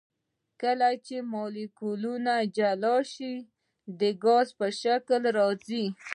کله 0.61 0.89
چې 1.05 1.15
مالیکولونه 1.33 2.33
جلا 2.57 2.97
شي 3.13 3.33
د 3.99 4.01
ګاز 4.23 4.47
په 4.59 4.67
شکل 4.81 5.21
راځي. 5.37 5.85